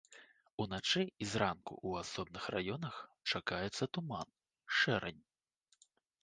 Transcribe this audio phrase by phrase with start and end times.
[0.63, 2.97] Уначы і зранку ў асобных раёнах
[3.35, 4.29] чакаецца туман,
[4.81, 5.21] шэрань.